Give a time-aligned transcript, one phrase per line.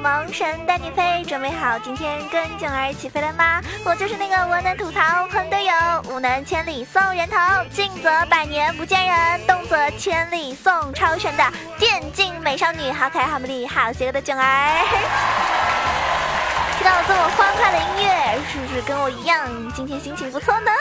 [0.00, 3.60] 萌神带你飞，准备好今天跟囧儿一起飞了吗？
[3.84, 5.72] 我就是那个文能吐槽喷队友，
[6.08, 7.36] 武能千里送人头，
[7.70, 11.44] 静则百年不见人，动则千里送超神的
[11.78, 14.44] 电竞美少女，好可爱好美丽好邪恶的囧儿。
[16.78, 20.72] 听到这么欢快的音乐，是不是跟我一样，今天心情不错呢？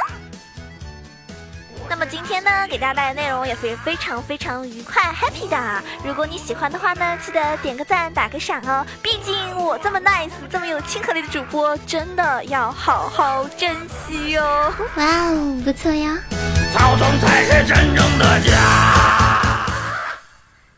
[1.90, 5.84] 那么今天呢，给大家带来的内容也是非常非常愉快 happy 的。
[6.06, 8.86] 如果你喜欢的话呢，记得点个赞，打个赏哦。
[9.02, 14.44] 毕竟我这么 nice，这么有亲和力的主播，真的要好好珍惜哟。
[14.96, 16.16] 哇哦，不错呀。
[16.72, 19.66] 草丛才是真正的家。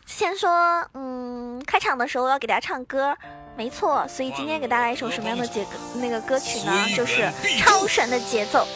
[0.06, 0.50] 先说，
[0.94, 3.14] 嗯，开场的时候要给大家唱歌，
[3.54, 4.06] 没错。
[4.08, 6.72] 所以今天给大家来一首什么样的节那个歌曲呢？
[6.96, 8.66] 就是超神的节奏。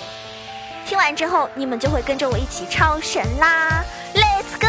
[0.87, 3.85] 听完之后，你们就会跟着我一起超神啦
[4.15, 4.69] ！Let's go！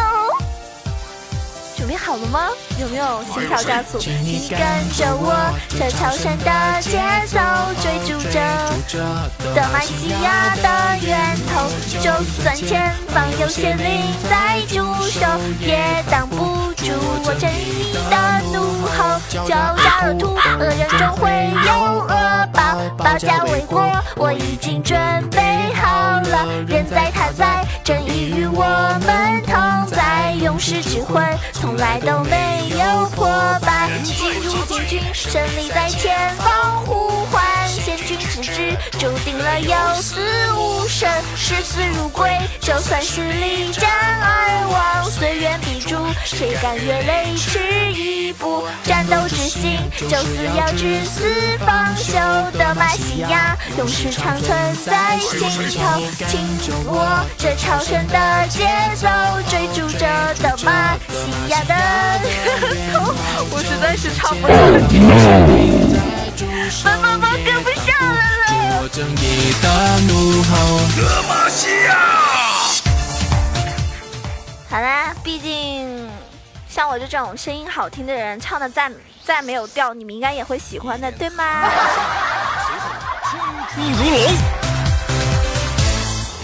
[1.77, 2.49] 准备好了吗？
[2.79, 3.99] 有没有心跳加速？
[3.99, 4.11] 请
[4.49, 4.59] 跟
[4.97, 7.37] 着我，这超神的节奏，
[7.83, 11.69] 追逐着德玛西亚的源头。
[12.01, 15.21] 就算前方有邪灵在驻守，
[15.59, 16.93] 也挡不住
[17.25, 18.15] 我正义的
[18.53, 19.19] 怒吼。
[19.29, 19.47] 狡
[19.83, 23.83] 诈的土恶人终会有恶报，保家卫国，
[24.15, 24.97] 我已经准
[25.29, 26.45] 备好了。
[26.67, 28.63] 人在他在，正义与我
[29.05, 30.33] 们同在。
[30.39, 33.27] 勇士之魂从来都没有破
[33.61, 33.89] 败。
[34.03, 37.43] 进入禁军，胜利在前方呼唤。
[37.67, 40.19] 先君之志，注定了有死
[40.55, 42.29] 无生，视死如归。
[42.67, 43.89] 就算是力战
[44.21, 48.67] 而亡，虽远必诛，谁敢越雷池一步？
[48.83, 49.79] 战斗之心，
[50.09, 51.23] 就死要至死
[51.65, 52.19] 方休。
[52.59, 55.39] 德玛西亚，勇士长存在心
[55.79, 56.01] 头。
[56.27, 56.45] 请
[56.87, 59.07] 我这超神的节奏，
[59.49, 60.05] 追逐着
[60.43, 61.73] 德玛西亚的
[62.91, 63.15] 头。
[63.49, 64.57] 我实在是唱不上
[66.35, 66.43] 去，
[66.83, 68.89] 本宝宝跟不上了了。
[70.97, 72.26] 德玛西亚。
[74.77, 76.07] 好啦，毕竟
[76.69, 78.91] 像我这种声音好听的人，唱的再
[79.23, 81.67] 再没有调，你们应该也会喜欢的，对吗？
[83.73, 84.66] 出如龙，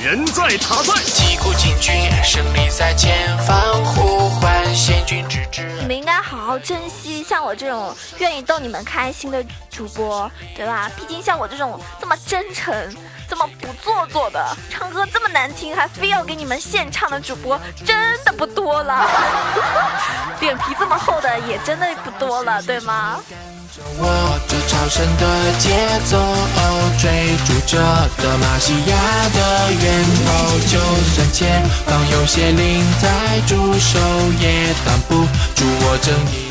[0.03, 3.55] 人在塔在，击鼓进军，胜利在前方
[3.85, 5.65] 呼唤，先君之志。
[5.79, 10.91] 你们应该好好珍惜像我这种愿意逗你们开心的主播，对吧？
[10.97, 12.75] 毕竟像我这种这么真诚、
[13.29, 19.09] 这么不做作的，唱歌这么难听，还非要给你们献唱的主播，真的不多了。
[20.41, 23.21] 脸皮这么厚的也真的不多了，对吗？
[23.97, 25.69] 我这超神的节
[26.07, 26.17] 奏，
[26.99, 27.09] 追
[27.45, 27.79] 逐着
[28.21, 30.59] 德玛西亚的源头。
[30.67, 30.77] 就
[31.15, 33.97] 算前方有邪灵在驻守，
[34.41, 35.23] 也挡不
[35.55, 36.42] 住我正义。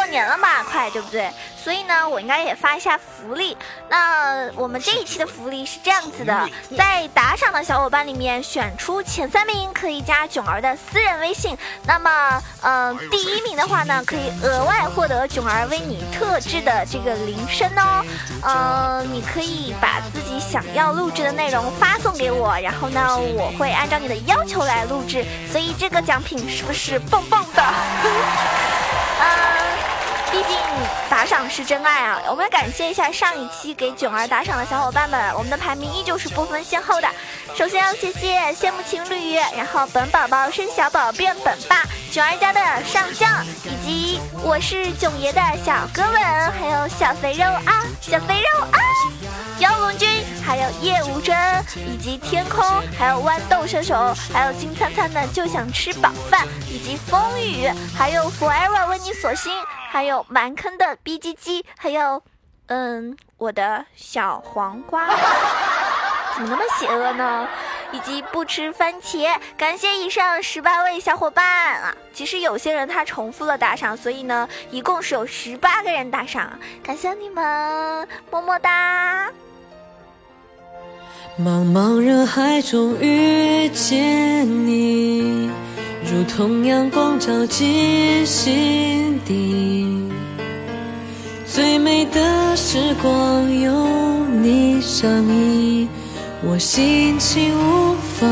[0.00, 1.30] 过年了嘛，快对不对？
[1.62, 3.54] 所以呢，我应该也发一下福利。
[3.90, 11.54] 那我们这一期的福利是这样子的，在打赏的小伙伴里面选出前三名，可以加囧儿的私人微信。
[11.84, 18.02] 那么，嗯、第一名的话呢，可以额外获得囧儿为你特制的这个铃声哦。
[18.42, 25.26] 呃，你可以把自己想要录制的内容发送给我，然后呢，我会按照你的要求来录制。
[25.52, 27.62] 所以这个奖品是不是棒棒的？
[29.20, 30.56] 嗯，毕竟
[31.10, 32.18] 打赏是真爱啊！
[32.28, 37.08] 我们要感谢一下上一期给囧儿打赏的小伙伴们，我们的排名依旧是不分先后的。
[37.54, 46.22] 首先要谢谢羡慕情侣，然后本宝宝生小宝变本霸，囧儿家的上将，以及我是囧爷的小哥们，
[46.52, 48.78] 还有小肥肉啊，小肥肉啊，
[49.60, 50.08] 妖龙君，
[50.42, 51.36] 还有叶无真，
[51.86, 52.64] 以及天空，
[52.98, 59.52] 还有豌豆射手，还有金灿灿的就想吃饱饭，以及风雨，还有 Forever 为你所心，
[59.90, 62.22] 还有蛮坑的 B G G，还有
[62.68, 65.06] 嗯我的小黄瓜，
[66.34, 67.46] 怎么那么邪恶呢？
[67.92, 71.94] 以及不吃番茄，感谢以上十八位小伙伴啊！
[72.14, 79.28] 其实有些人他重复了打赏，所以呢，一共是有十八个人打赏，感谢你们，么么哒！
[81.38, 85.48] 茫茫人海中遇见你，
[86.04, 90.08] 如同阳光照进心底。
[91.46, 93.72] 最美的时光有
[94.26, 95.88] 你相依，
[96.42, 98.26] 我心情无法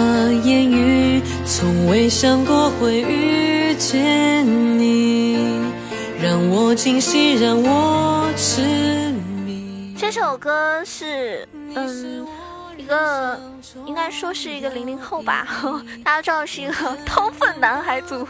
[0.44, 4.44] 言语，从未想过会遇见
[4.78, 5.38] 你，
[6.20, 9.12] 让我惊喜，让我痴
[9.46, 9.94] 迷。
[9.96, 12.20] 这首歌是嗯一
[12.88, 13.38] 个
[13.86, 15.46] 应该说是一个零零后吧，
[16.04, 16.74] 大家知道是一个
[17.04, 18.26] 掏粪男孩组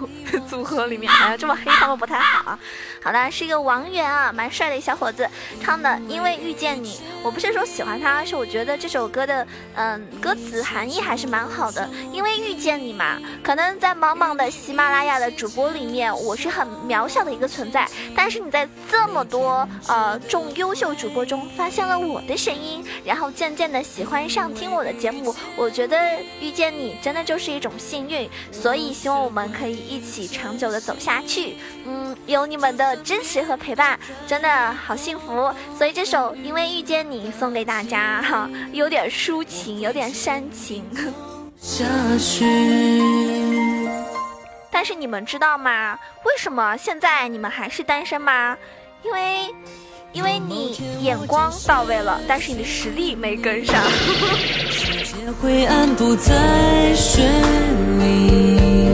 [0.49, 2.58] 组合里面，哎呀这么黑他们不太好啊。
[3.02, 5.29] 好的，是一个王源啊，蛮帅的一小伙子
[5.62, 11.88] 唱的《因为遇见你》，我不是说喜欢他，而是我觉得这首歌的嗯歌词含义还是蛮好的。
[12.12, 25.97] 因为遇见你嘛，可能在茫茫的喜马拉雅的主播里面，我是很渺小的一个存在，但是你在这么多呃众优秀主播中发现了我的声音，然后渐渐的喜欢上听我的节目，我觉得
[26.41, 31.57] 遇见你真的就是一种幸运，所以希望我们可以一起长久的走下去。
[31.85, 35.53] 嗯，有你们的支持和陪伴，真的好幸福。
[35.77, 40.85] 所以这首《因为遇见你》送给大家哈，有点抒情，有点煽情。
[41.61, 41.85] 下
[42.19, 43.89] 去。
[44.71, 45.99] 但是你们知道吗？
[46.25, 48.57] 为什么现在你们还是单身吗？
[49.03, 49.53] 因为，
[50.13, 53.83] 因为你眼光到位了，但是你的实力没跟上。
[55.33, 56.35] 灰暗不再
[56.95, 57.21] 绚
[57.99, 58.89] 丽，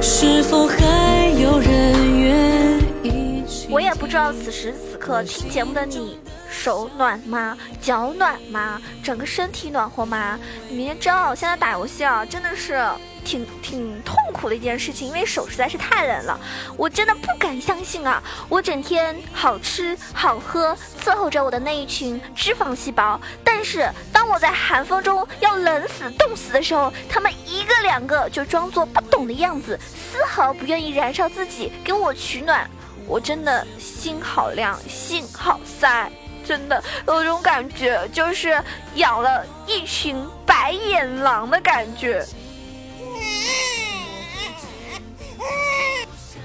[0.00, 6.18] 是否还有人愿意我也不知道此时此刻听节目的你
[6.48, 7.56] 手暖吗？
[7.80, 8.80] 脚暖吗？
[9.02, 10.38] 整个身体暖和吗？
[10.68, 12.80] 你们也知道，现在打游戏啊，真的是
[13.28, 16.40] 挺挺痛苦的一件事情，因为手实在是太冷了。
[16.78, 18.22] 我真的不敢相信啊！
[18.48, 32.66] 我整天好吃好喝伺候着我的那一群脂肪细胞，但是当我在寒风中要冷死冻死的时候，他们一个两个就装作不懂的样子，丝毫不愿意燃烧自己给我取暖。
[33.06, 36.10] 我真的心好凉，心好塞，
[36.46, 38.58] 真的有种感觉，就是
[38.94, 40.16] 养了一群
[40.46, 42.24] 白眼狼的感觉。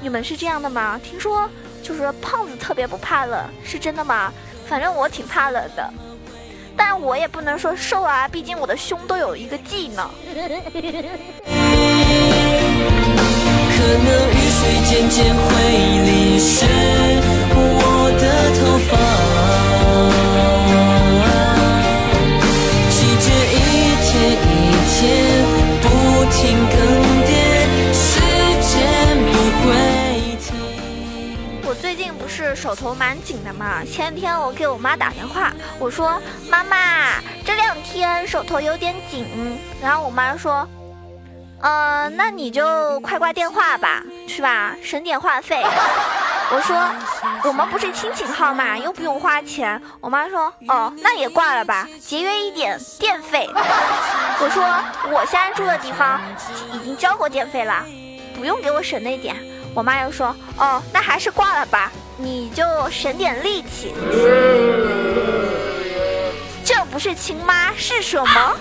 [0.04, 1.00] 你们是这样的吗？
[1.02, 1.50] 听说
[1.82, 4.34] 就是胖子特别不怕冷，是真的吗？
[4.68, 5.90] 反正我挺怕冷的，
[6.76, 10.10] 但我也不能说瘦啊，毕竟我的胸都有一个 G 呢。
[10.26, 10.34] 可
[13.96, 15.48] 能雨水渐渐会
[16.04, 16.66] 淋湿
[17.56, 18.92] 我的头发，
[31.84, 36.18] 最近不是手头蛮紧的嘛，前天我给我妈打电话，我说
[36.50, 39.28] 妈妈这两天手头有点紧，
[39.82, 40.66] 然后我妈说，
[41.60, 44.74] 呃，那你就快挂电话吧，是吧？
[44.82, 45.62] 省点话费。
[46.56, 46.90] 我说
[47.44, 49.82] 我们不是亲情号嘛，又不用花钱。
[50.00, 53.50] 我妈说哦，那也挂了吧，节约一点电费。
[54.40, 54.64] 我说
[55.12, 56.22] 我现在住的地方
[56.72, 57.84] 已经交过电费了，
[58.38, 59.36] 不用给我省那点。
[59.74, 63.94] 我妈又说哦，那还是挂了吧，你就省点力气。
[66.64, 68.56] 这不是亲妈是什么？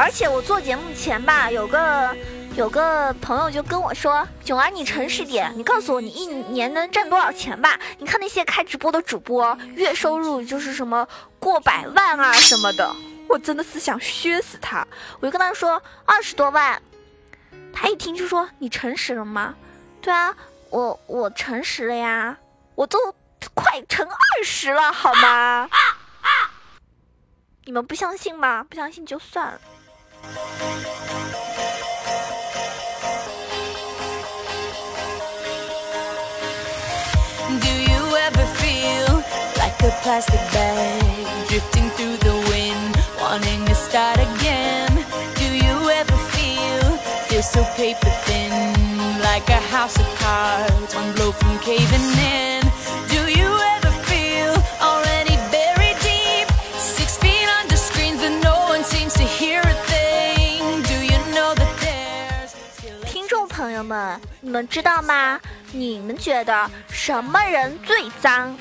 [0.00, 2.14] 而且我做节目前吧，有个
[2.58, 7.78] 有个朋友就跟我说：“囧儿，你诚实点，你告诉我你一年能挣多少钱吧？
[7.98, 11.06] 你看那些开直播的主播，月收入就是什么
[11.38, 12.92] 过百万啊什么的。”
[13.30, 14.84] 我真的是想削死他！
[15.20, 16.82] 我就跟他说二十多万，
[17.72, 19.54] 他一听就说：“你诚实了吗？”
[20.02, 20.34] 对啊，
[20.70, 22.36] 我我诚实了呀，
[22.74, 22.98] 我都
[23.54, 25.70] 快成二十了，好吗？
[27.66, 28.66] 你们不相信吗？
[28.68, 29.60] 不相信就算了。
[39.87, 44.91] a plastic bag drifting through the wind, wanting to start again?
[45.35, 48.51] Do you ever feel feel so paper thin,
[49.21, 52.61] like a house of cards, one blow from caving in?
[53.07, 59.13] Do you ever feel already buried deep, six feet under screens, but no one seems
[59.13, 60.81] to hear a thing?
[60.83, 65.39] Do you know that there's still a 听众朋友们，你们知道吗？
[65.71, 68.57] 你们觉得什么人最脏？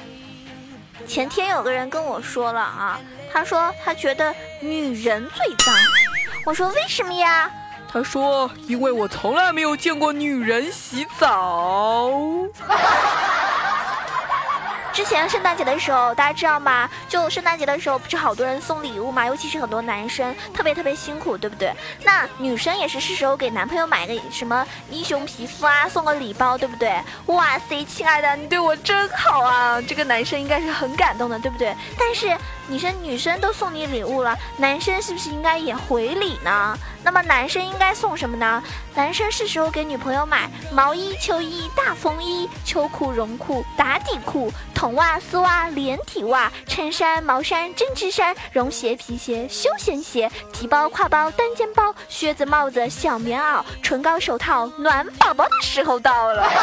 [1.07, 2.99] 前天有个人跟我说了啊，
[3.31, 5.73] 他说他觉得女人最脏。
[6.45, 7.49] 我说为什么呀？
[7.89, 12.11] 他说：“因为我从来没有见过女人洗澡。
[14.97, 16.89] 之前圣诞节的时候，大家知道吗？
[17.07, 21.71] 就圣诞节的时候，不是好多人送礼物嘛，尤其是很多男生，特别特别辛苦，对不对？
[22.03, 26.99] 那女生也是是时候给男朋友买个什么英雄皮肤啊，送个礼包，对不对？
[27.27, 29.79] 哇塞，亲爱的，你对我真好啊！
[29.79, 31.75] 这个男生应该是很感动的，对不对？
[31.95, 32.35] 但是
[32.69, 36.77] 你说女生都送你礼物了，男生是不是应该也回礼呢？
[37.01, 38.61] 那么男生应该送什么呢？
[38.93, 56.51] 男生是时候给女朋友买毛衣、秋衣、大风衣、秋裤、绒裤、打底裤、筒袜、丝袜、连体袜、衬衫、毛衫、针织衫、绒鞋、皮鞋、休闲鞋、提包、挎包、单肩包、靴子、帽子、小棉袄、唇膏、手套，暖宝宝的时候到了。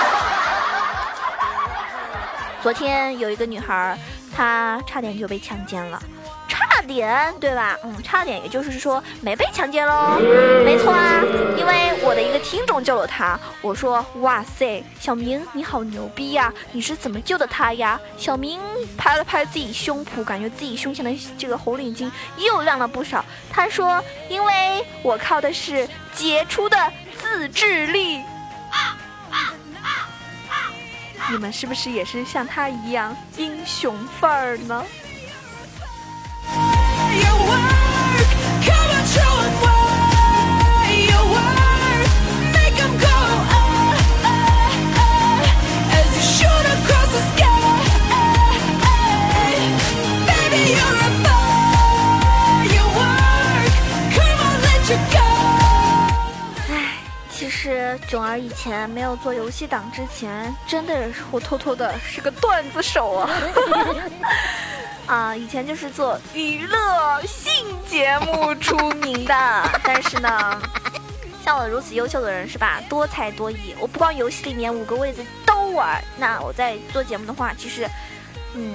[2.63, 3.99] 昨天有一个女孩，
[4.35, 6.03] 他差点就被强奸了，
[6.49, 7.79] 差点对吧？
[7.85, 10.19] 嗯，差点，也就是说没被强奸喽。
[10.65, 11.23] 没错啊，
[11.57, 13.39] 因为我的一个听众救了他。
[13.63, 16.53] 我说，哇塞，小明你好牛逼呀！
[16.73, 17.99] 你是怎么救的他呀？
[18.19, 18.61] 小明
[18.99, 23.25] 拍了拍自己胸脯，感觉自己胸前的这个红领巾又亮了不少。
[23.51, 26.77] 他说，因为我靠的是杰出的
[27.17, 28.21] 自制力。
[31.31, 34.85] 你们是不是也是像他一样英雄范儿呢？
[57.85, 63.31] 实囧儿以前没有做游戏党之前，真的是我偷偷的是个段子手啊！
[65.07, 67.53] 啊，以前就是做娱乐性
[67.87, 69.35] 节目出名的。
[69.85, 70.61] 但是呢，
[71.45, 72.81] 像我如此优秀的人是吧？
[72.89, 76.03] 多才多艺，我不光游戏里面五个位子都玩。
[76.17, 77.87] 那我在做节目的话，其实，
[78.55, 78.75] 嗯，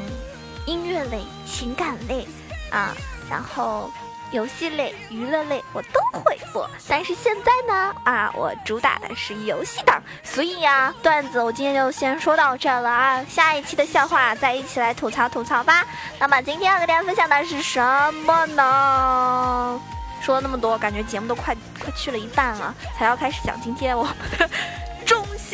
[0.68, 2.28] 音乐类、情感类
[2.70, 2.96] 啊，
[3.30, 3.92] 然后。
[4.32, 15.86] 游戏类、娱乐类我都会做，但是现在呢，啊，我主打的是游戏党，所以呀，段子我今天就先说到这了啊，下一期的笑话再一起来吐槽吐槽吧。
[16.20, 17.82] 那么今天要跟大家分享的是什
[18.26, 19.82] 么呢？
[20.22, 24.50] 说了那么多，感觉节目都快快去了一半了，才要开始讲今天我们的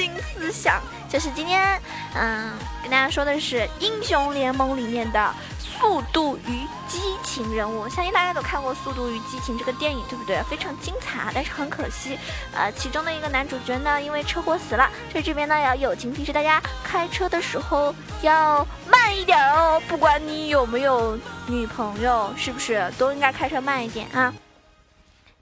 [0.06, 1.82] 新思想，就是今天，
[2.14, 2.52] 嗯，
[2.84, 5.34] 跟大家说的是英雄联盟里面的。
[5.78, 10.42] 速度与激情人物，相信大家都看过《速度与激情》这个电影，对不对？
[10.44, 12.18] 非常精彩，但是很可惜，
[12.54, 14.90] 呃，其中的一个男主角呢，因为车祸死了。
[15.12, 19.82] 所以这边呢，要友情提示大家，开车的时候要慢一点哦。
[19.90, 24.34] 不管你有没有女朋友，是不是都应该开车慢一点啊？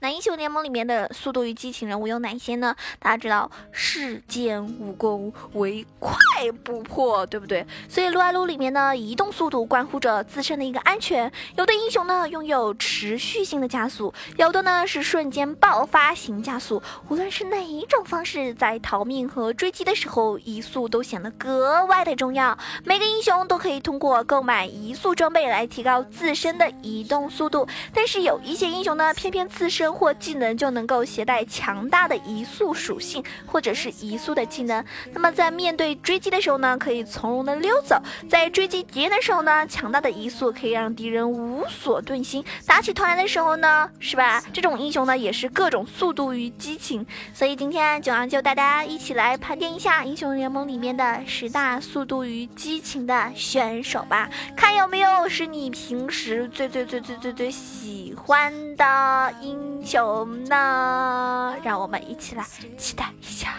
[0.04, 2.76] 那英雄联盟里面的速度与激情人物有哪些呢？
[2.98, 6.14] 大家知道，世间武功唯快
[6.62, 7.66] 不破，对不对？
[7.88, 11.32] 所以撸啊撸里面呢，移动速度关乎着自身的一个安全。
[11.56, 16.82] 有的英雄呢，拥有持续性的加速，有的呢是瞬间爆发型加速。
[17.08, 22.58] 无论是哪一种方式，在逃命和追击的时候，移速都显得格外的重要。
[22.84, 34.84] 每个英雄都可以通过购买移速装备来提高自身的移动速度，但是有一些英雄呢，偏偏自身或技能就能够携带强大的移速属性，或者是移速的技能。
[35.12, 37.96] 那么在面对追击的时候呢，可以从容的溜走；
[38.28, 42.44] 在追击敌人的时候呢，强大的移速可以让敌人无所遁形。
[42.66, 44.42] 打起团来的时候呢，是吧？
[44.52, 47.06] 这种英雄呢，也是各种速度与激情。
[47.32, 59.73] 所以今天九阳就带大家一起来盘点一下英雄联盟里面的十大速度与激情的选手吧，看有没有是你平时最最最最最最喜欢的英。
[59.82, 61.54] 熊呢？
[61.62, 62.44] 让我们一起来
[62.76, 63.54] 期待一下。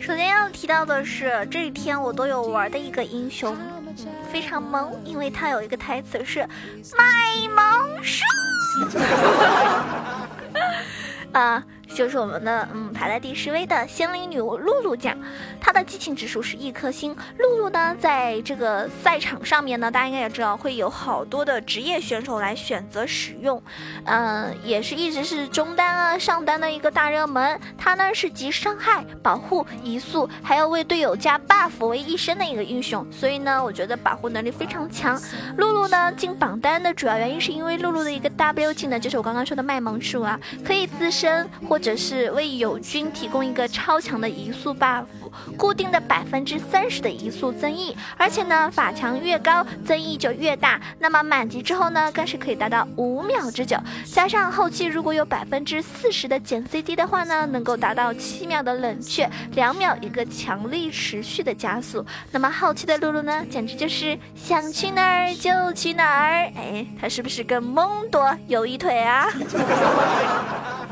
[0.00, 3.56] 首先要提到的是，这一天我都有玩的一个英雄，
[4.32, 6.48] 非常萌，因为他有一个台词是
[6.96, 7.04] “卖
[7.54, 8.24] 萌术”。
[11.32, 11.64] 啊。
[11.98, 15.18] 就是我们的嗯排在第十位的仙灵女巫露露酱，
[15.60, 17.10] 她的激情指数是一颗星。
[17.38, 23.60] 露露呢，在这个赛场上面呢，大家应该也知道会有好多的职业选手来选择使用，
[24.04, 27.58] 嗯，也是一直是中单啊上单的一个大热门。
[27.76, 35.20] 她呢是集伤害、保护、移速，还要为队友加 buff 为一身的一个英雄，所以呢，我觉得保护能力非常强。
[35.56, 41.87] 露露呢进榜单的主要原因是因为露露的一个 W 技能，就是我刚刚说的卖萌术啊，可以自身或者。
[41.88, 45.06] 者是为友军提供一个超强的移速 buff，
[45.56, 50.78] 固定的百分之三十的移速增益，而且呢法强越高增益就越大。
[50.98, 62.04] 那么满级之后呢，更是可以达到五秒之久，加上后期如果有百分之四十的减 CD 的话呢，能够达到七秒的冷却，两秒一个强力持续的加速。
[62.32, 66.52] 那么后期的露露呢，简直就是想去哪儿就去哪儿。
[66.54, 69.26] 哎，她是不是跟蒙多有一腿啊？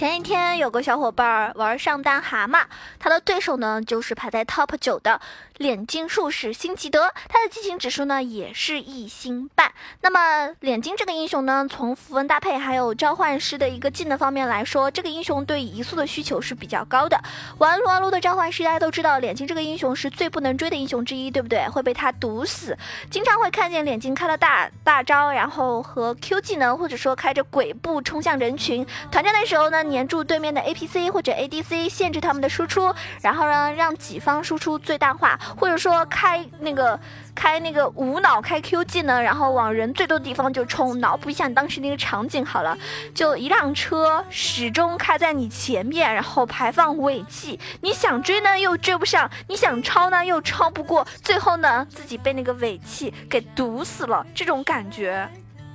[0.00, 2.64] 前一天有个小伙伴玩上单蛤蟆，
[2.98, 5.20] 他的对手呢就是排在 top 九的
[5.60, 9.70] 脸金术士辛吉德，他的激情指数呢也是一星半。
[10.00, 17.22] 那么脸金这个英雄呢，从符文搭配还有召唤师的一个技能方面来说，这个英雄对移速的需求是比较高的。
[17.58, 21.68] 玩撸啊撸的召唤师大家都知道，脸金这个英雄是最不能追的英雄之一，对不对？
[21.68, 22.74] 会被他毒死，
[23.10, 29.82] 经常会看见脸金开了大大招，然后和 Q 技能或者说开着鬼步冲向人群，团战的时候呢。
[29.90, 36.98] 黏住对面的 APC 或者 ADC，限制他们的输出，然后呢让己方输出最大化，或者说开那个
[37.34, 40.90] 开那个无脑开 Q 技能，然后往人最多的地方就冲。
[41.00, 42.76] 脑补一下你当时那个场景好了，
[43.14, 55.26] 就一辆车始终开在你前面，然后排放尾气，你想追呢又追不上，你想超呢又超不过，最后呢自己被那个尾气给毒死了，这种感觉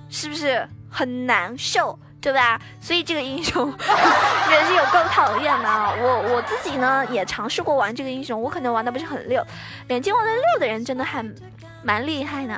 [0.10, 1.98] 是不是很难受？
[2.26, 2.60] 对吧？
[2.82, 3.68] 所以这个英雄
[4.50, 5.70] 也是有够讨厌的。
[6.02, 9.46] 我我自己呢也尝试过玩这个英雄，我可能玩的不是很溜。
[9.90, 11.24] 连金玩的溜的人真的还
[11.84, 12.54] 蛮厉害的。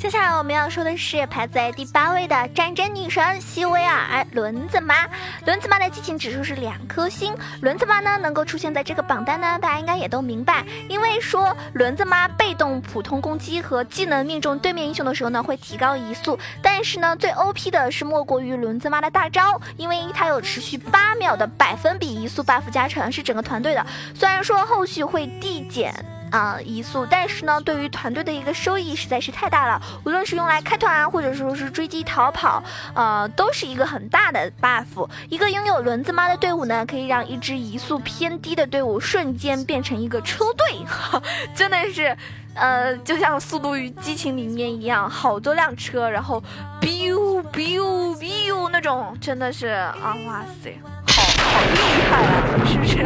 [0.00, 5.06] 接下来我们要说的是排在第八位的战争女神西维尔轮子妈。
[5.44, 7.36] 轮子妈的激情指数是两颗星。
[7.60, 16.38] 轮子妈呢能够出现在这个榜单呢，大家应该也都明白，因为说轮子妈被动普通攻击和技能命中对面英雄的时候呢，会提高移速。
[16.62, 23.84] 但是呢，最 OP 的是莫过于轮子妈的大招，因为它有持续八秒的百分比移速 buff 加成，是整个团队的。
[24.14, 25.94] 虽然说后续会递减。
[26.30, 29.80] 啊，移速，但是呢，对于团队的一个收益实在是太大了。
[30.04, 32.62] 无论是用来开团，或者说是追击逃跑，
[32.94, 35.08] 呃，都是一个很大的 buff。
[35.28, 40.86] 一个拥有轮子妈的队伍呢，可以让一支移速偏低的队伍瞬间变成一个车队，
[41.54, 42.16] 真的是，
[42.54, 46.42] 呃，就像《速度与激情》里面一样，好多辆车，然后
[46.80, 53.04] biu biu biu 那种，真的是啊，哇塞，好好厉害啊，是不是？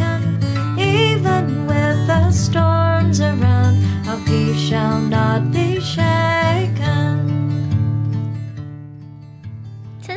[0.90, 3.74] even with the storms around,
[4.08, 6.69] our peace shall not be shaken.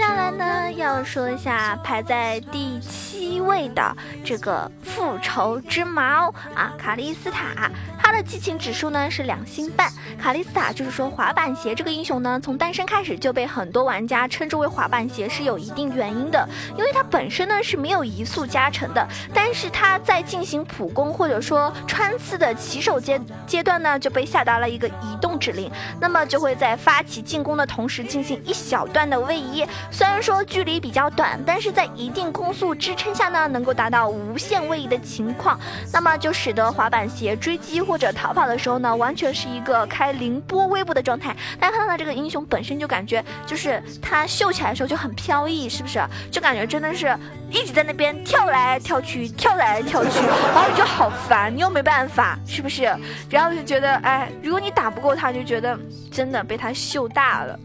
[0.03, 7.71] 接下来呢，要说一下排在第七位的这个复仇之矛啊，卡莉斯塔。
[7.97, 9.89] 他的激情指数呢是两星半。
[10.19, 16.47] 卡莉斯塔就是说滑板鞋这个英雄呢，从诞生开始就被很多玩家称之为滑板鞋，是有一定原因的。
[16.77, 29.65] 因为它本身呢是没有移速加成的，但是它在进行普攻或者说穿刺的起手阶阶段呢，就被下达了一个移动指令，那么就会在发起进攻的同时进行一小段的位移。
[29.93, 35.59] 虽然说距离比较短，但是在一定攻速支撑下呢，能够达到无限位移的情况，
[35.91, 41.35] 那么就使得滑板鞋追击或者逃跑的时候呢，完全是一个开凌波微步的状态。
[41.59, 46.03] 大家看到这个英雄本身就感觉，就是他秀起来的时候就很飘逸，是不是？
[46.31, 47.15] 就感觉真的是
[47.51, 52.83] 一直在那边跳来跳去，跳来跳去，然后你就好烦，你又没办法，是不是？
[53.29, 55.77] 然后就觉得，哎，如果你打不过他，就觉得
[56.11, 57.59] 真的被他秀大了。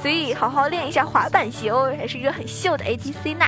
[0.00, 3.44] 所以好好练一下滑板鞋哦，还是一个很秀的 ATC 呢。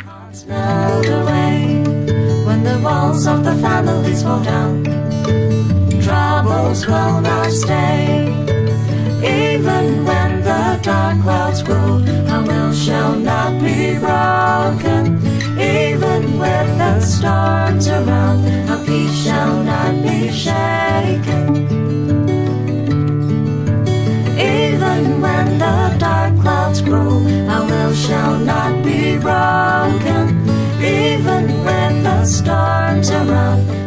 [25.01, 30.47] When the dark clouds grow, our will shall not be broken.
[30.79, 33.80] Even when the storms are around.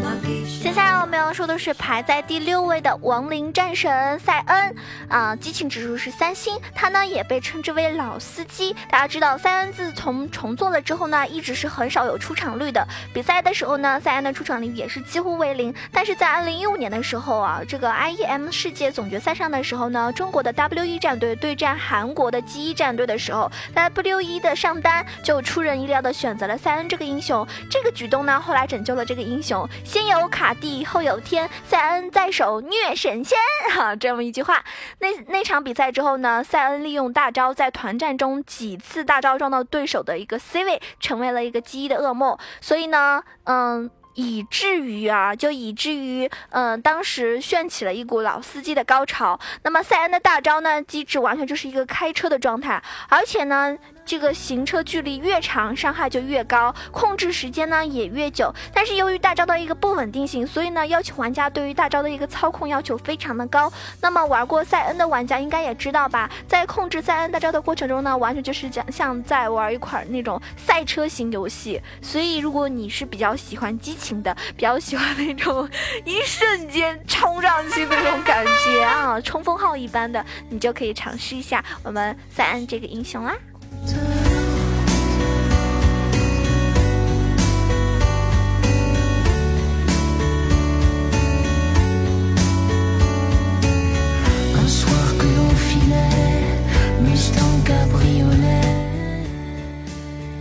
[1.54, 4.76] 就是排在第六位的亡灵战神塞恩
[5.08, 8.76] 啊，激情指数是三星，他呢也被称之为老司机。
[8.90, 12.84] 大家知道塞恩自从重做了之后呢，一直是很少有出场率的。
[13.14, 15.72] 比赛的时候呢，塞恩的出场率也是几乎为零。
[15.92, 27.48] 但是在二零一五年的时候啊，这个 IEM 世界总决赛上的时候呢，中国的 W E 战队对战韩国的 G 一战队的时候 W E 的上单就出人意料的选择了塞恩这个英雄。
[27.70, 29.70] 这个举动呢，后来拯救了这个英雄。
[29.86, 33.38] 先有卡蒂，后有天，塞恩在手虐神仙，
[33.76, 34.64] 哈，这么一句话。
[35.00, 42.38] 那那场比赛之后呢，塞恩利用大招在团战中几次大招撞到对手的一个 C 位，成为了一个 G 一的噩梦。
[42.62, 43.90] 所以呢，嗯。
[44.16, 49.40] 以至于啊，就以至于，嗯，当时炫起了一股老司机的高潮。
[49.64, 52.80] 那么塞恩的大招呢，机制完全就是一个开车的状态，
[53.10, 53.76] 而且呢。
[54.06, 58.54] 这个行车距离越长，伤害就越高，控制时间呢也越久。
[58.74, 63.72] 但是由于大招的一个不稳定性，所以呢要求玩家对于大招的一个操控要求非常的高。
[64.02, 71.82] 那么玩过塞恩的玩家应该也知道吧，在控制塞恩大招的过程中呢，完全就是讲像在玩一款那种赛车型游戏。
[72.02, 75.68] 所以如果你是比较喜欢激情的，比较喜欢那种
[76.06, 83.34] 一瞬间冲上去那种感觉啊，冲锋号一般的，你就可以尝试一下我们塞恩这个英雄啦。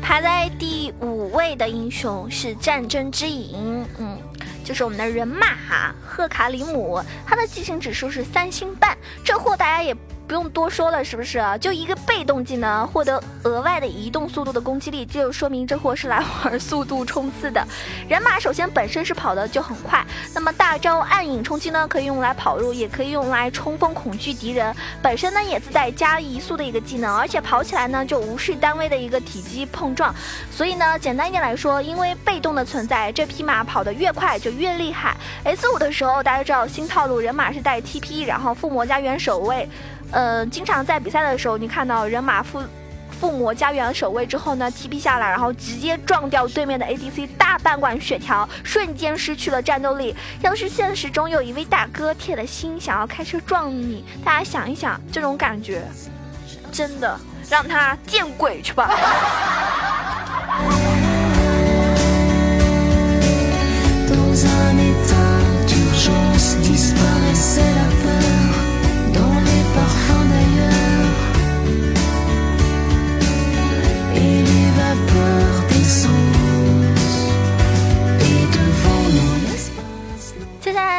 [0.03, 4.19] 排在第五位的英雄是战争之影，嗯，
[4.63, 9.97] 就是我们的人马哈赫卡里姆，他的激情指数是三星半，这货大家也。
[10.33, 11.59] 不用多说了，是不是啊？
[11.59, 17.63] 就一个被动技能获得额外的移动速度的攻击力，就说明这货是来玩速度冲刺的。
[18.09, 20.03] 人马首先本身是跑的就很快，
[20.35, 24.75] 那么大招暗影冲击呢，可以用来跑路，也可以用来冲锋恐惧敌人。
[25.03, 30.15] 本身呢也自带加移速的一个技能，而且跑起来呢就无视单位的一个体积碰撞。
[30.51, 35.15] 所以呢，简单一点来说，因为被动的存在，这匹马跑得越快就越厉害。
[35.45, 39.69] S 五的时候，大家知道新套路，人马是带 TP，然后附魔加元守卫。
[40.13, 42.63] 呃，经常在比赛的时候，你看到人马附
[43.19, 50.15] 附魔家园守卫之后呢，TP 下来，然后直接撞掉对面的 ADC 大半管血条，瞬间失去了战斗力。
[50.43, 55.83] 要是现实中有一位大哥铁了心想要开车撞你，大家想一想，这种感觉，
[56.71, 58.91] 真的让他见鬼去吧！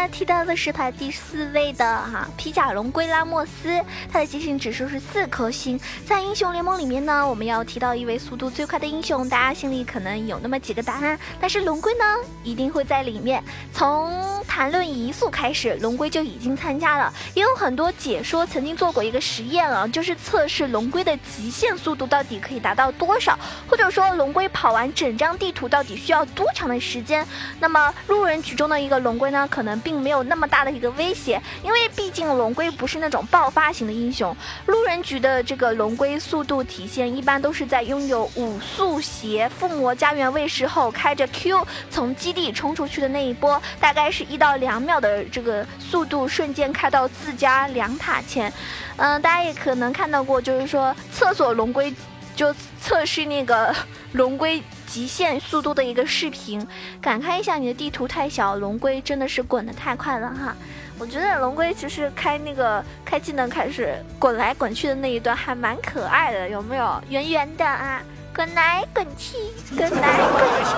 [0.08, 5.80] 提到的是排第四位的哈皮甲龙龟拉莫斯，他的激情指数是四颗星。
[6.06, 12.04] 在英雄联盟里面呢，我们要提到一位速度最快的英雄，大家心里可能有那么几个答案，但是龙龟呢
[12.44, 13.44] 一定会在里面。
[13.74, 23.38] 从谈论移速开始，龙龟就已经参加了，也有很多解说曾经做过一个实验啊，就是测试龙龟的极限速度到底可以达到多少，
[23.70, 27.26] 或者说龙龟跑完整张地图到底需要多长的时间。
[27.60, 34.36] 那么路人局中的一个龙龟呢，可能并没有那么大的一个威胁，因为毕竟龙龟不是那种爆发型的英雄。
[34.65, 48.51] 路人局的这个龙龟速度体现一般都是在拥有五速鞋、附魔家园卫士后，开着 Q 从基地冲出去的那一波，大概是一到两秒的这个速度，瞬间开到自家两塔前。
[48.97, 51.93] 嗯，大家也可能看到过，就是说厕所龙龟
[52.36, 53.75] 就测试那个
[54.13, 54.62] 龙龟。
[54.93, 56.67] 极限速度的一个视频，
[57.01, 60.56] 感慨一下你的地图太小，龙龟真的是滚得太快了哈。
[60.99, 67.01] 我觉得龙龟其实开那个开技能开始滚来滚去的那一段还蛮可爱的，有没有？
[67.10, 68.03] 圆圆的啊，
[68.36, 69.36] 滚来滚去，
[69.75, 70.75] 滚来滚去，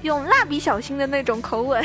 [0.00, 1.84] 用蜡笔小新的那种口吻。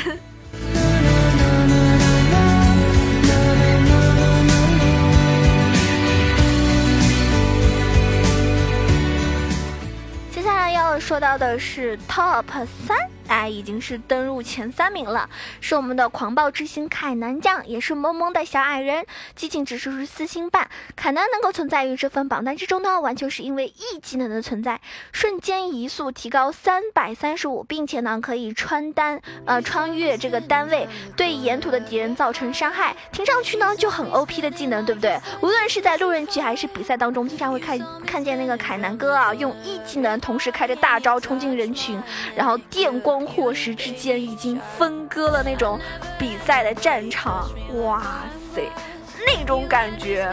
[11.06, 12.44] 说到的是 Top
[12.84, 13.15] 三。
[13.28, 15.28] 哎，已经是登入前三名了，
[15.60, 20.68] 是我们的狂暴之星凯南酱，也是萌萌的小矮人，激情指数是四星半。
[20.94, 24.80] 凯南能够存在于这份榜单之中呢，完全是因为 E 技能的存在，
[25.12, 35.18] 瞬间移速提高三百三十五，并且呢可以穿单呃穿越这个单位，对沿途的敌人造成伤害，听上去呢就很 OP 的技能，对不对？
[35.40, 42.00] 无论是在路人局还是比赛当中，经常会看看见那个凯南哥啊，用 E 技能同时开着大招冲进人群，
[42.36, 43.15] 然后电光。
[43.16, 45.80] 生祸时之间已经分割了那种
[46.18, 47.48] 比赛的战场，
[47.82, 48.02] 哇
[48.54, 48.70] 塞，
[49.26, 50.30] 那种感觉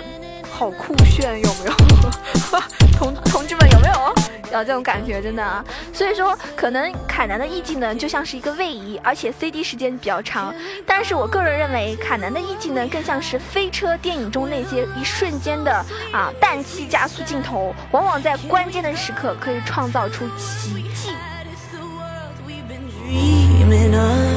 [0.52, 1.74] 好酷炫，有没有？
[3.00, 4.14] 同同志们有没有？
[4.52, 5.64] 有这种感觉，真的啊！
[5.94, 10.54] 所以说，可能凯南的 E 技能就像是一个位移，而且 CD 时间比较长。
[10.86, 15.74] 但是我个人认为，凯南的 E 技能更像是飞车电影中那些一瞬间的
[16.12, 21.16] 啊氮气加速镜头，往往在关键的时刻可以创造出奇迹。
[23.74, 24.33] coming up.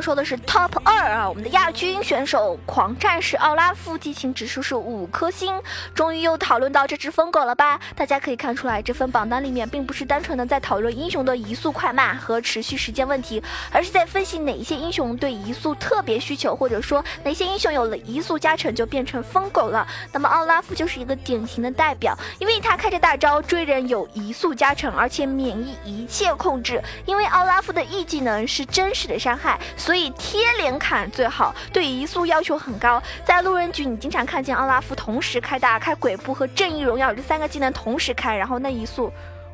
[0.00, 5.60] 说的是 Top 二啊，我们的亚军选手狂战士奥拉夫激情指数是五颗星。
[5.94, 7.80] 终于又讨论到这只疯狗了吧？
[7.96, 19.86] 大家可以看出来，这份榜单里面并不是单纯的在讨论英雄的移速快慢和持续时间问题，而是在分析哪一些英雄对移速特别需求，或者说哪些英雄有了移速加成就变成疯狗了。
[20.12, 26.82] 那么奥拉夫就是一个典型的代表，因为他开着大招追人有移速加成，而且免疫一切控制。
[27.06, 33.02] 因为奥拉夫的 E 技能是真实的伤害，所以贴脸砍最好，对移速要求很高。
[33.24, 39.10] 在路人局，你经常看见奥拉夫同时开大、开鬼步和正义荣耀这三个技能同时开，然后那移速，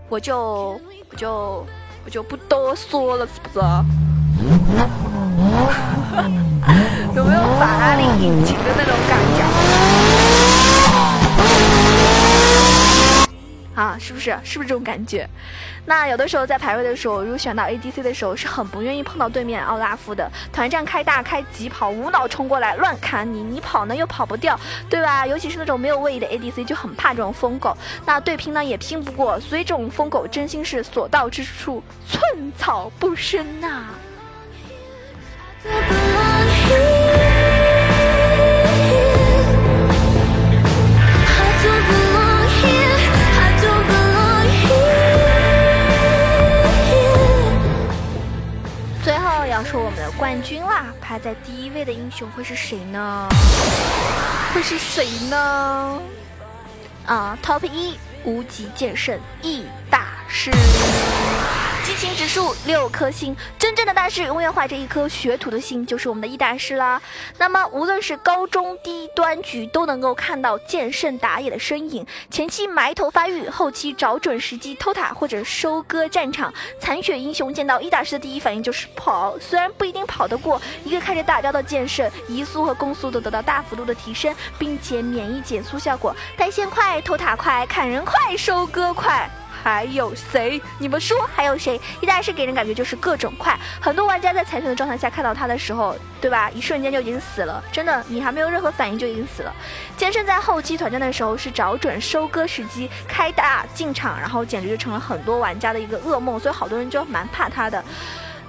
[0.08, 1.64] 我就我就
[2.04, 3.60] 我就不多说了，是不是？
[7.14, 10.03] 有没有法拉利引擎的那种感觉？
[13.74, 14.36] 啊，是不是？
[14.44, 15.28] 是不是这种感觉？
[15.86, 20.30] 那有的时候在排位的时候，如果选到 ADC 的时候，是很不愿意碰到对面奥拉夫的。
[20.52, 24.58] 团战开大开疾跑，无脑冲过来乱砍你，你跑呢又跑不掉，
[24.88, 25.26] 对吧？
[25.26, 27.76] 尤其是那种没有位移的 ADC，就很怕这种疯狗。
[28.06, 33.84] 那对拼呢也拼不过，所以这种疯狗真心是所到之处寸草不生呐、
[49.94, 53.28] 们的冠军啦，排在第一位的英雄会是谁呢？
[54.52, 56.00] 会是谁呢？
[57.06, 60.50] 啊，Top 一无极剑圣易大师，
[62.04, 63.34] 星指数六颗星。
[63.58, 67.00] 真正的大师永远怀着一颗学徒的心，就是我们的易大师啦。
[67.38, 72.06] 那么无论是高中低端局，都能够看到剑圣打野的身影。
[72.30, 76.52] 前期埋头发育，后期找准时机偷塔或者收割战场。
[76.78, 89.26] 残血英雄见到易大师的第一反应就是跑，虽然不一定跑得过，一个开着大招的剑圣，移速和攻速都得到大幅度的提升，并且免疫减速效果，带线快，偷塔快，砍人快，收割快。
[89.64, 90.60] 还有谁？
[90.78, 91.80] 你们说还有谁？
[92.02, 96.50] 易大师给人感觉就是各种快，很多玩家在残血的状态下看到他的时候，对吧？
[96.50, 99.50] 一瞬间就已经死了，真的，你还没有任何反应就已经死了。
[99.96, 107.82] 剑圣在后期团战的时候是找准收割时机，开大进场，然后简直就成了很多玩家的一个噩梦，所以好多人就蛮怕他的。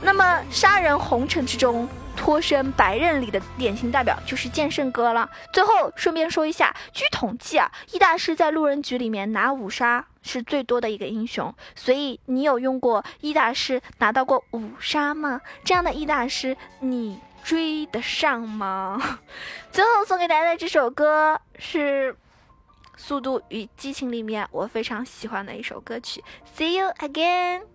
[0.02, 1.88] 那么杀人红尘之中。
[2.16, 5.30] 脱身白刃里的典型代表就是剑圣哥了。
[5.54, 15.42] 最后顺便说一下，据统计啊，易大师在路人局里面拿五杀是最多的一个英雄，所以你有用过易大师拿到过五杀吗？
[15.64, 19.20] 这样的易大师你追得上吗？
[19.72, 22.14] 最后送给大家的这首歌是
[22.98, 26.24] 《速度与激情》里面我非常喜欢的一首歌曲
[26.58, 27.75] ，See you again。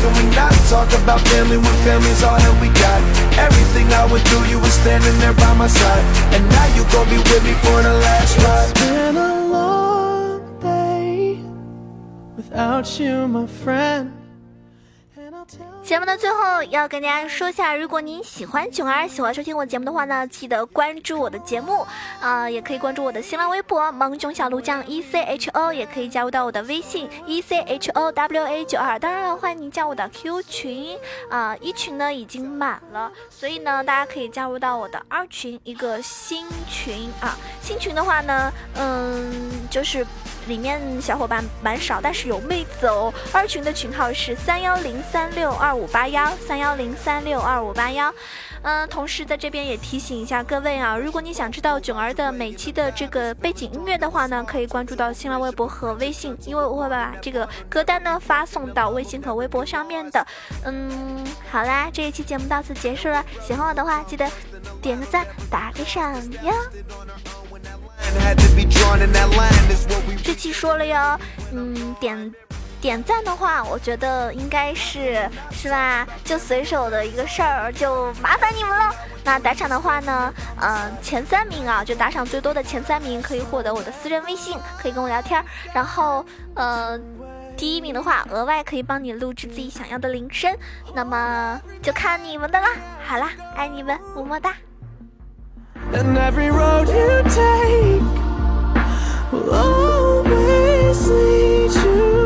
[0.00, 3.00] Can we not talk about family when family's all that we got?
[3.38, 6.04] Everything I went through, you were standing there by my side.
[6.34, 8.70] And now you gon' be with me for the last ride.
[8.70, 11.40] It's been a long day
[12.36, 14.12] without you, my friend.
[15.16, 15.46] And I'll
[15.86, 21.86] 节目的最后要跟大家说一下，如果您喜欢囧儿，喜欢收听我节目的话呢，记得关注我的节目，
[22.20, 28.98] 啊、也可以关注我的新浪微博“萌囧小鹿酱 E C H O”，也可以加入到我的微信 E C H O W A 九二。
[28.98, 30.98] 当然了，欢迎您加我的 QQ 群，
[31.30, 37.36] 啊、一群呢已经满了，所以呢，大家可以加入到我的二群，一个新群啊。
[37.62, 40.04] 新群的话呢，嗯，就是
[40.48, 43.14] 里面小伙伴蛮少，但是有妹子哦。
[43.32, 48.12] 二群的群号是三幺零三六二五八幺三幺零三六二五八幺。
[48.62, 60.26] 嗯，同时在这边也提醒一下各位啊，如果你想知道囧儿的每期的这个背景音乐的话呢，可以关注到新浪微博和微信，因为我会把这个歌单呢发送到微信和微博上面的。
[60.64, 64.28] 嗯，好啦，这一期节目到此结束了，喜欢我的话记得
[64.82, 66.52] 点个赞，打个赏哟。
[70.24, 71.20] 这期说了哟，
[71.52, 72.34] 嗯，点
[72.86, 76.06] 点赞的话，我觉得应该是是吧？
[76.22, 78.94] 就随手的一个事儿，就麻烦你们了。
[79.24, 85.44] 那打赏的话呢，嗯、前三名啊，就打赏最多的前三名可以获得我的私人微信，可以跟我聊天。
[85.74, 86.96] 然后，呃，
[87.56, 90.56] 第一名的话，额外可以帮你录制自己想要的铃声。
[90.94, 92.68] 那么就看你们的啦。
[93.04, 94.54] 好啦，爱你们，么么哒。
[95.92, 98.04] And every road you take
[99.32, 102.25] will always lead you